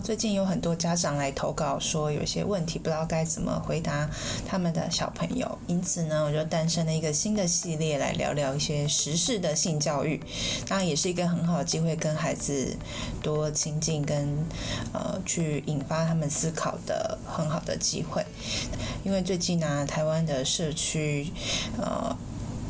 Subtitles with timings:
[0.00, 4.08] 最近有很多家长来投稿说有些问题不知道该怎么回答
[4.46, 10.20] 他们的小朋友，因此呢，我就诞生了一个新的系列来聊聊一些时事的性教育，
[10.68, 12.76] 当然也是一个很好的机会跟孩子
[13.22, 14.28] 多亲近跟
[14.92, 18.24] 呃去引发他们思考的很好的机会，
[19.04, 21.32] 因为最近呢、台湾的社区
[21.78, 22.16] 呃。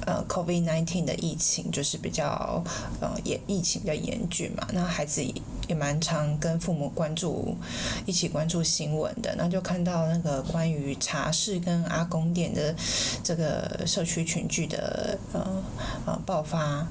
[0.07, 2.63] 呃，COVID-19 的疫情就是比较
[3.01, 4.65] 呃严，疫情比较严峻嘛。
[4.73, 5.21] 那孩子
[5.69, 7.57] 也蛮常跟父母关注，
[8.05, 9.35] 一起关注新闻的。
[9.37, 12.75] 那就看到那个关于茶室跟阿公店的
[13.23, 15.63] 这个社区群聚的呃
[16.07, 16.87] 呃爆发，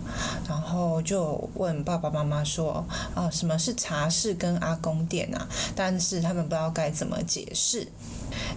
[0.47, 5.47] 然后就问爸爸妈妈说啊、什么是茶室跟阿公店啊？
[5.75, 7.87] 但是他们不知道该怎么解释。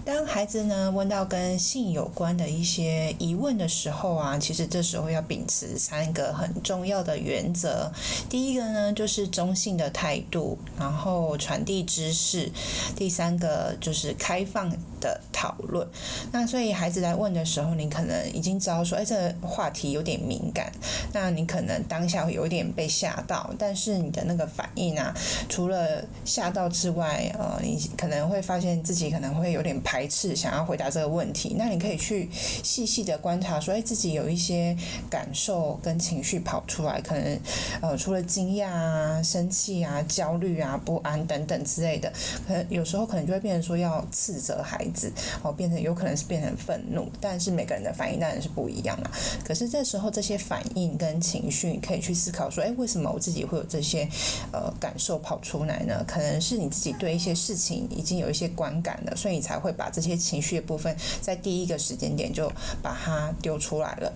[0.05, 7.91] 当孩子呢问到跟性有关的一些疑问的时候啊，其实这时候要秉持三个很重要的原则。
[8.29, 12.51] 第一个呢就是中性的态度，然后传递知识；
[12.95, 14.69] 第三个就是开放
[14.99, 15.87] 的讨论。
[16.31, 20.71] 那所以孩子来问的时候，你可能已经知道说，哎，这个话题有点敏感。
[21.13, 25.15] 那你可能当下会有点被吓到，但是你的那个反应啊，
[25.47, 29.68] 除了吓到之外，呃，你可能会发现自己可能会有点。
[29.81, 34.75] 排斥想要回答这个问题，那你可以去细细的观察，说，哎，自己有一些
[35.09, 37.39] 感受跟情绪跑出来，可能
[37.81, 42.11] 呃，除了惊讶啊、生气啊、焦虑啊、不安等等之类的，
[42.47, 45.11] 可能有时候可能就会变成说要斥责孩子，
[45.43, 49.11] 哦，变成有可能是变成愤怒，但是每个人的反应当然是不一样啊。
[49.45, 54.09] 可是这时候这些反应跟情绪，你可以去思考说，哎，为什么我自己会有这些
[54.51, 56.03] 呃感受跑出来呢？
[56.07, 59.58] 可能是你自己对一些事情已经有一些观感了，所以你才。
[59.59, 62.51] 会把这些情绪的部分在第一个时间点就
[62.81, 64.13] 把它丢出来了。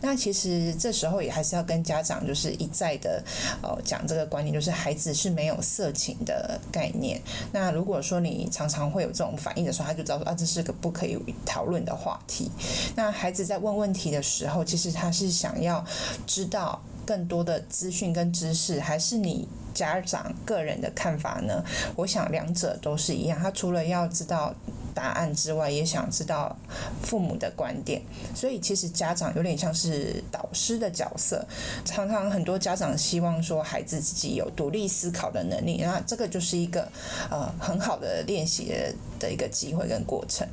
[0.00, 3.22] 那其实这时候也还是要跟家长就是一再的
[3.62, 7.20] 呃讲这个观念，就是孩子是没有色情的概念。
[7.52, 12.50] 那如果说你常常会有这种反应的时候，他就知道说啊，这是个不可以讨论的话题。
[12.94, 15.84] 那孩子在问问题的时候，其实他是想要
[16.26, 21.62] 知道更多的资讯跟知识，还是你家长个人的看法呢？
[21.96, 23.38] 我想两者都是一样。
[23.38, 24.54] 他除了要知道。
[24.96, 26.56] 答案之外，也想知道
[27.02, 28.00] 父母的观点，
[28.34, 31.44] 所以其实家长有点像是导师的角色。
[31.84, 36.90] 常常很多家长希望说孩子自己有独立思考的能力，那这个就是一个
[37.30, 38.72] 呃很好的练习
[39.18, 40.46] 的一个机会跟过程。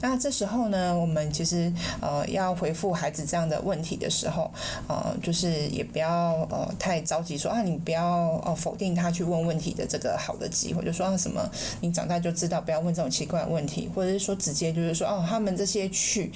[0.00, 4.50] 那这时候呢，我们其实呃要回复孩子这样的问题的时候，
[4.88, 8.06] 呃就是也不要呃太着急说啊，你不要
[8.44, 11.48] 哦否定他去问问题的这个好的机会，就说啊什么
[11.80, 13.90] 你长大就知道，不要问这种奇怪的问题。
[13.94, 16.30] 或者是说直接就是说哦，他们这些去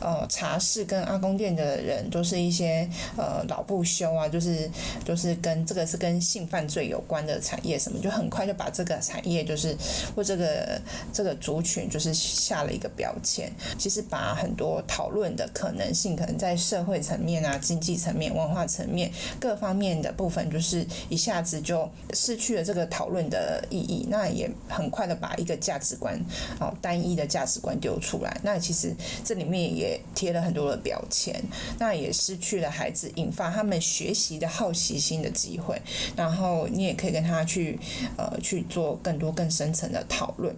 [0.00, 4.70] 呃茶室跟阿公店的人都是一些呃老不休啊，就是
[5.04, 9.76] 就是跟这个是跟性犯罪有关的产业什么，就很快就把这个产业就是
[10.14, 10.80] 或这个
[11.12, 13.52] 这的族群就是下了一个标签。
[13.76, 19.10] 其实把很多讨论的可能性，可能在社会层面啊、经济层面、文化层面
[19.40, 24.06] 各方面的部分，就是一下子就失去了这个讨论的意义。
[24.08, 26.18] 那也很快的把一个价值观
[26.60, 26.72] 哦。
[26.80, 28.94] 单一的价值观丢出来，那其实
[29.24, 31.34] 这里面也贴了很多的标签，
[31.78, 35.80] 那也失去了孩子引发他们学习的好奇心的机会。
[36.14, 37.78] 然后你也可以跟他去
[38.16, 40.54] 呃去做更多更深层的讨论。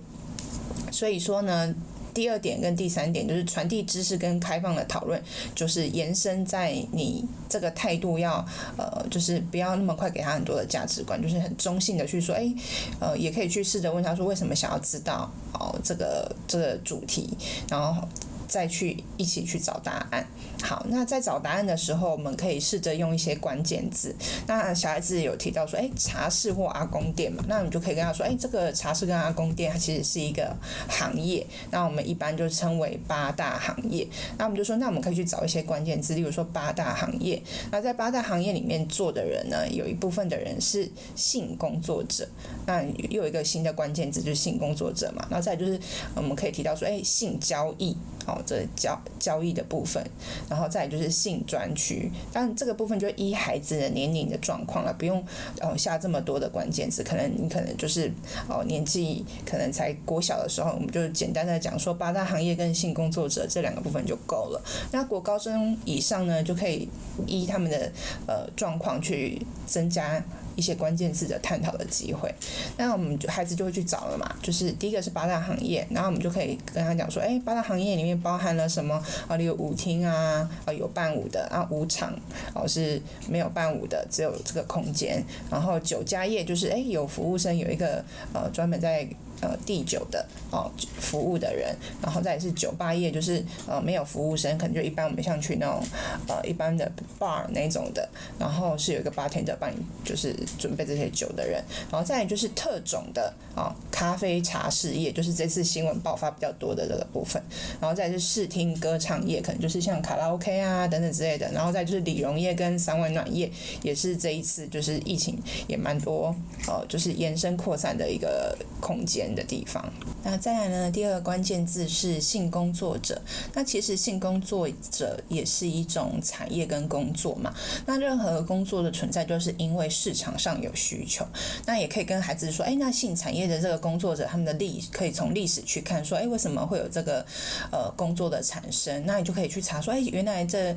[0.90, 1.74] 所以说呢。
[2.14, 5.22] 第二点跟第三点就是传递知识跟开放的讨论，
[5.54, 8.44] 就是延伸在你这个态度要
[8.76, 12.52] 呃，就是不要那么快给他很多的价值观，就是很中性的去说，哎，
[12.98, 17.28] 呃，也可以去试着问他说为什么想要知道哦这个这个主题，
[17.70, 18.02] 然后。
[18.48, 20.26] 再去一起去找答案。
[20.62, 24.12] 好，那在找答案的时候，我们可以试着用一些关键字。
[24.48, 30.56] 那小孩子有提到说，哎，茶室或阿公店嘛，那我们就可以跟他说，哎，这个茶室跟阿公店它其实是一个
[30.88, 31.46] 行业。
[31.70, 34.04] 那我们一般就称为八大行业。
[34.36, 37.40] 那我们就说，那我们可以去找一些关键字，例如说八大行业。
[37.70, 42.26] 那在八大行业里面做的人呢，有一部分的人是性工作者。
[42.66, 45.24] 那又有一个新的关键字就是性工作者嘛。
[45.30, 45.78] 然后再就是
[46.16, 47.96] 我们可以提到说，哎，性交易。
[48.28, 50.04] 哦，这交交易的部分，
[50.50, 55.24] 然后再就是性专区，当然这个部分就依孩子的年龄的状况了，不用
[55.62, 58.12] 哦下这么多的关键词，可能你可能就是
[58.48, 64.62] 哦年纪可能才国小的时候，我们就简单的讲说八大行业跟性工作者这两个部分就够了。
[64.92, 66.86] 那国高中以上呢，就可以
[67.26, 67.90] 依他们的
[68.26, 70.22] 呃状况去增加。
[70.58, 72.34] 一些关键字的探讨的机会，
[72.76, 74.34] 那我们就孩子就会去找了嘛。
[74.42, 79.36] 就是第一个是八大行业，然后我们就可以跟他讲说，哎，八大行业里面包含了什么啊？
[79.36, 82.12] 例如舞厅啊，啊有伴舞的啊，舞场
[82.52, 85.22] 哦是没有伴舞的，只有这个空间。
[85.48, 89.08] 然后酒家业就是哎有服务生，有一个呃专门在。
[89.40, 95.80] 呃，递酒的哦，服务的人，然后再是酒吧业，就是呃没有服务生，可能就一般我们像去那种
[96.26, 96.90] 呃一般的
[97.20, 98.08] bar 那种的，
[98.38, 107.40] 然后是有一个 bartender 帮你就是准备这些酒的人，然后再就是特种的啊、咖啡茶事业，就是这次新闻爆发比较多的这个部分，
[107.80, 113.48] 然后再是视听歌唱业，可能就是像卡拉 OK 啊等等之类的，然后再就是理容业跟三温暖业，
[113.82, 116.34] 也是这一次就是疫情也蛮多
[116.66, 119.27] 呃就是延伸扩散的一个空间。
[119.34, 119.84] 的地方，
[120.22, 120.90] 那再来呢？
[120.90, 123.20] 第二个关键字是性工作者。
[123.54, 127.54] 那其实性工作者也是一种产业跟工作嘛。
[127.86, 131.26] 那任何工作的存在，都是因为市场上有需求。
[131.66, 137.24] 那也可以跟孩子说，哎，那性产业的这个工作者，他们的历可以从历史去看，说，哎，为什么会有这个
[137.70, 139.04] 呃工作的产生？
[139.06, 140.74] 那你就可以去查说，哎，原来这。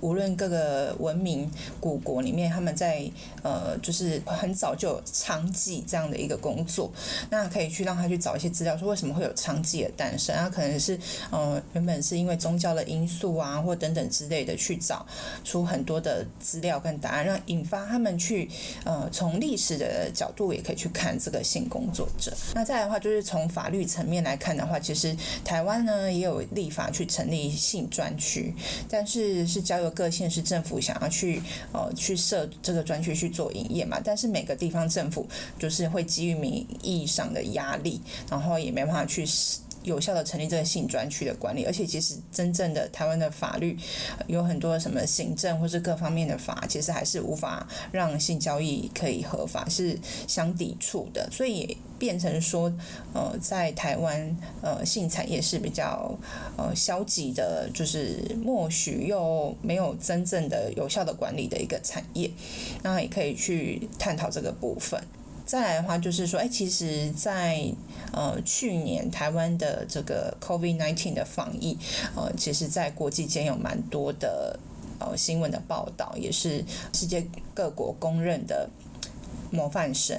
[0.00, 1.50] 无论各个文明
[1.80, 3.08] 古国里面，他们在
[3.42, 6.90] 呃，就是很早就有娼妓这样的一个工作，
[7.30, 10.98] 那可以去让他去找一些资料，说为什么会有娼妓的诞生，啊，可能是
[11.30, 15.06] 呃原本是因为宗教的因素啊，或等等之类的，去找
[15.44, 18.48] 出很多的资料跟答案，让引发他们去
[18.84, 22.32] 呃从历史的角度也可以去看这个性工作者。
[22.54, 28.54] 那再来的话，就是从法律层面来看的话，其实台湾呢也有立法去成立性专区，
[28.88, 31.42] 但是是交由各县市政府想要去
[31.72, 35.26] 呃去设这个专区去做营业嘛，但是每个地方政府
[35.58, 38.00] 就是会基于名义上的压力，
[38.30, 39.26] 然后也没办法去
[39.82, 43.76] 有效的成立这个性专区的管理，而且其实真正的台湾的法律
[44.26, 51.76] 有很多什么行政或是各方面的法，其实还是无法让性交易可以合法，是相抵触的，所以。
[52.00, 52.72] 变成说，
[53.12, 56.10] 呃，在台湾，呃，性产业是比较
[56.56, 62.30] 呃消极的，就是默许又没有真正的有效的管理的一个产业，
[62.82, 64.98] 那也可以去探讨这个部分。
[65.50, 67.60] 再来的话，就是说，哎，其实在，
[68.12, 71.76] 呃去年台湾的这个 COVID-19 的防疫，
[72.14, 74.56] 呃，其实在国际间有蛮多的
[75.00, 78.70] 呃新闻的报道，也是世界各国公认的。
[79.50, 80.16] 模范生，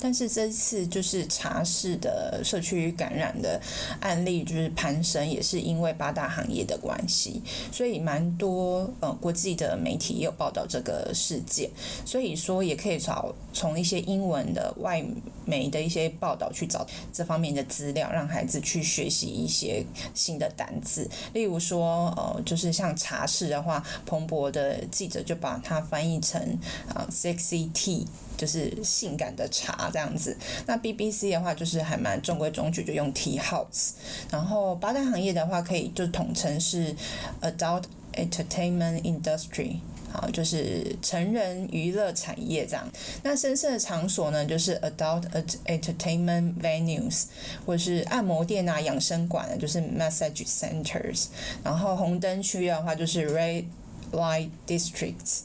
[0.00, 3.60] 但是这次就是茶室的社区感染的
[4.00, 7.42] 案例就是攀升，也是因为八大行业的关系，
[7.72, 11.70] 所以蛮多呃国际的媒体也有报道这个事件，
[12.04, 15.04] 所以说也可以找从一些英文的外
[15.44, 26.40] 媒的一些报道去找这方面的资料，让孩子去学习一些新的单字，例如说呃就是像茶室的话，彭博的记者就把它翻译成
[26.88, 28.06] 啊 sexy tea。
[28.42, 30.36] 就是性感的茶这样子，
[30.66, 33.90] 那 BBC 的话就是还蛮中规中矩，就用 Tea House。
[34.32, 36.92] 然后八大行业的话，可以就统称是
[37.40, 37.84] Adult
[38.14, 39.76] Entertainment Industry，
[40.10, 42.84] 好，就是成人娱乐产业这样。
[43.22, 45.22] 那深色的场所呢，就是 Adult
[45.66, 47.26] Entertainment Venues，
[47.64, 51.26] 或是按摩店啊、养生馆啊，就是 Massage Centers。
[51.62, 53.66] 然后红灯区的话，就是 Red
[54.12, 55.40] Light Districts，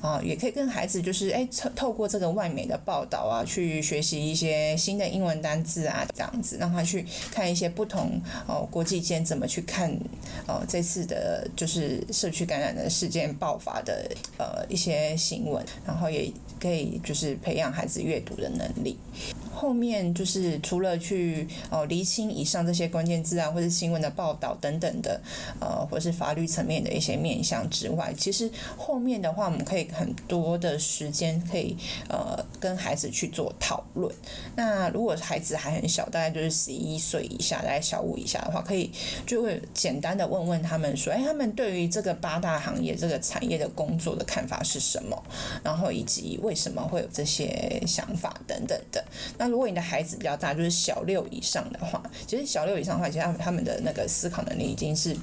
[0.00, 9.90] 啊，也可以跟孩子就是哎，透透过这个外媒的报道啊，去学习一些新的英文单字啊，这样子让他去看一些不同哦国际间怎么去看
[10.46, 18.98] 哦这次的就是社区感染的事件爆发的呃一些新闻，然后也可以就是培养孩子阅读的能力。
[19.52, 25.20] 后面就是除了去哦厘清以上这些关键字啊，或者新闻的报道等等的，
[25.58, 31.76] 呃，或是法律层面的一些面向之外，其实后面的话，我们可以很多的时间可以
[32.08, 34.14] 呃跟孩子去做讨论。
[34.56, 38.90] 那如果孩子还很小，大概就是十一岁以下，大概小五以下的话，可以
[39.26, 45.22] 就会简单的问问他们说，哎，他们对于这个八大行业这个产业的工作的看法是什么？
[45.62, 49.04] 然后以及为什么会有这些想法等等的。
[49.36, 55.16] 那如果你的孩子比较大，就是小六以上的话，其实小六以上的话，其实他们他们的那个思考能力已经是，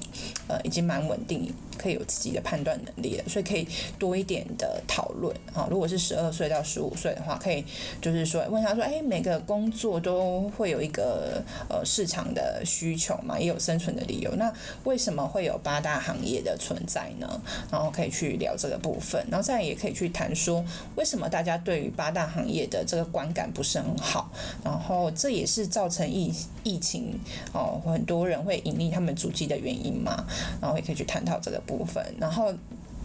[0.48, 3.66] 呃，已经蛮稳定，可以有自己的判断能力了，所以可以
[3.98, 5.66] 多一点的讨论啊。
[5.70, 7.64] 如果是十二岁到十五岁的话，可以
[8.00, 14.34] 就是说问他说，哎，每个工作都会有一个呃市场的需求嘛，也有生存的理由。
[14.36, 14.52] 那
[14.84, 17.40] 为什么会有八大行业的存在呢？
[17.70, 20.64] 然后可以去聊这个部分，然后再也可以去谈说，
[20.96, 24.30] 为什么大家对于八大行业的这个观感不是很好？
[24.64, 27.18] 然后这也是造成疫疫情
[27.52, 30.24] 哦，很多人会隐匿他们足迹的原因嘛。
[30.60, 32.52] 然后也可以去探讨这个部分，然后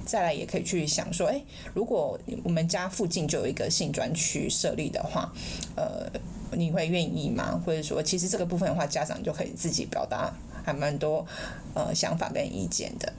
[0.05, 1.41] 再来也可以去想说，哎，
[1.74, 5.31] 如果我们家附近就有一个性专区设立的话，
[5.75, 6.10] 呃，
[6.51, 7.62] 你会愿意吗？
[7.65, 11.25] 或者说，其实这个部分的话，家长就可以自己表达还蛮多
[11.74, 13.13] 呃想法跟意见的。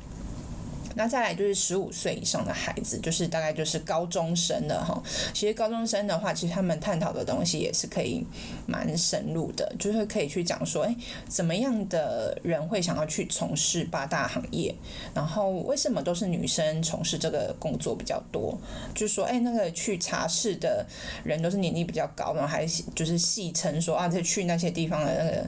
[0.94, 5.02] 那再来就是十五岁以上的孩子，就是大概就是高中生了哈。
[5.32, 8.24] 其实高中生的话，其实他们探讨的东西也是可以
[8.66, 10.96] 蛮深入的，就是可以去讲说，哎，
[11.28, 14.74] 怎么样的人会想要去从事八大行业？
[15.14, 18.58] 然后为什么都是女生从事这个工作比较多？
[18.94, 20.86] 就说，哎，那个去茶室的
[21.24, 25.46] 人都是年纪比较高，然后还就是戏称说啊，这去那些地方的那个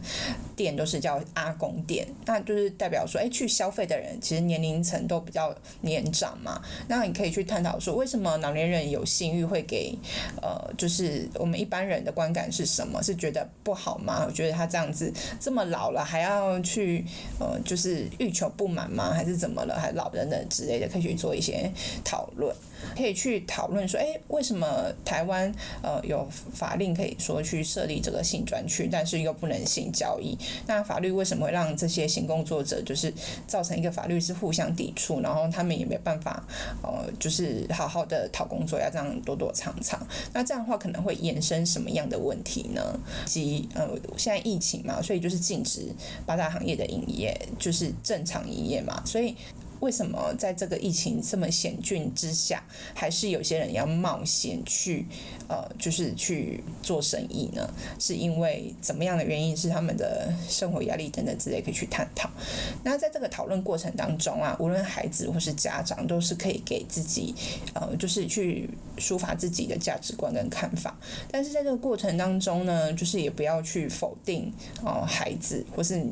[0.56, 9.96] 店都是叫阿公店，那就是代表说，哎，去消费的人其实年龄层都比较年长嘛，那你可以去探讨说，为什么老年人有性欲会给
[10.40, 13.02] 呃，就是我们一般人的观感是什么？
[13.02, 14.24] 是觉得不好吗？
[14.26, 17.04] 我觉得他这样子这么老了还要去
[17.38, 19.12] 呃，就是欲求不满吗？
[19.12, 19.78] 还是怎么了？
[19.78, 21.70] 还老人等之类的，可以去做一些
[22.04, 22.54] 讨论。
[22.96, 25.52] 可以去讨论说，哎，为什么台湾
[25.82, 30.36] 呃有法令可以说去设立这个性专区，但是又不能性交易？
[30.66, 33.12] 那法律为什么会让这些性工作者就是
[33.46, 36.44] 造成一个法律是互相抵触，然后他们也没办法
[36.82, 40.00] 呃，就是好好的讨工作，要这样躲躲藏藏？
[40.32, 42.98] 那这样的话可能会衍生什么样的问题呢？
[43.24, 45.86] 即呃，现在疫情嘛，所以就是禁止
[46.26, 49.34] 八大行业的营业，就是正常营业嘛，所以。
[49.80, 52.62] 为什么在这个疫情这么险峻之下，
[52.94, 55.06] 还是有些人要冒险去，
[55.48, 57.68] 呃，就是去做生意呢？
[57.98, 59.56] 是因为怎么样的原因？
[59.56, 62.30] 是他们的生活压力等等之类可以去探讨。
[62.82, 67.34] 那在这个讨论过程当中啊，无论孩子或是家长，都是可以给自己，
[67.74, 70.96] 呃，就是去抒发自己的价值观跟看法。
[71.30, 74.52] 但是在这个过程当中呢，就是也不要去否定
[74.82, 76.04] 哦、孩子或是。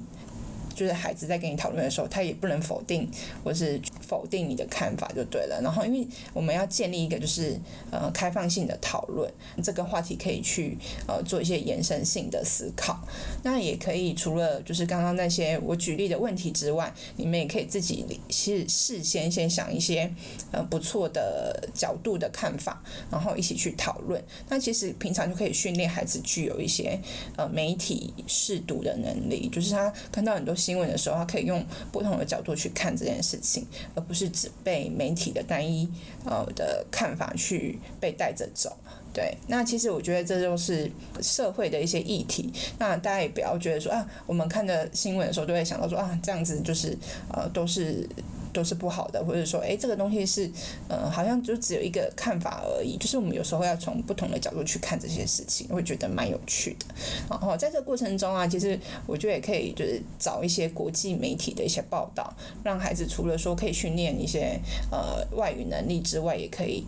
[0.83, 3.09] 就是孩子在跟你讨论的时候，他也不能否定
[3.45, 5.61] 或是否定你的看法就对了。
[5.63, 7.57] 然后，因为我们要建立一个就是
[7.93, 12.99] 呃开放性的讨论，这个话题可以去呃做一些延伸性的思考。
[13.45, 20.13] 那也可以除了就是刚刚那些我举例的问题之外，你们也可以自己事事先先想一些
[20.51, 24.21] 呃不错的角度的看法，然后一起去讨论。
[24.49, 26.99] 那其实平常就可以训练孩子具有一些
[27.37, 30.57] 呃媒体试读的能力，就是他看到很多。
[30.63, 31.63] 新新闻的时候，他可以用
[31.93, 35.87] 不同的角度去看这件事情，而不是只被媒体的单一
[36.25, 38.75] 呃的看法去被带着走。
[39.13, 42.51] 对，那其实我觉得这就是社会的一些议题。
[42.79, 46.97] 那大家也不要觉得说啊，我们看的新闻的时候就会想到说啊，这样子就是
[47.29, 48.09] 呃都是。
[48.53, 50.51] 都是不好的，或者说，诶，这个东西是，
[50.89, 52.97] 呃，好像就只有一个看法而已。
[52.97, 56.87] 就是我们有时候要从不同的角度去看这些事情，会觉得蛮有趣的。
[57.31, 62.33] 然后在这个过程中啊，其实我觉得也可以就是找一些国际媒体的一些报道，
[62.63, 66.85] 让孩子除了说可以训练一些呃外语能力之外，也可以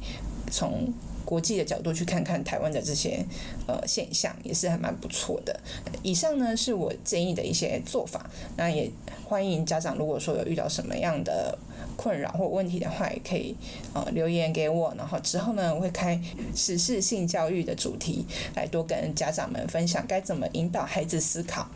[0.50, 0.92] 从。
[1.24, 3.24] 国际的角度去看看台湾的这些
[3.66, 5.58] 呃现象，也是还蛮不错的。
[6.02, 8.28] 以上呢是我建议的一些做法，
[8.58, 8.90] 那也
[9.24, 11.58] 欢迎家长如果说有遇到什么样的
[11.96, 13.56] 困扰或问题的话，也可以
[13.94, 16.20] 呃留言给我，然后之后呢我会开
[16.54, 21.68] 实事性教育的主题，来多跟家长们分享该怎么引导孩子思考。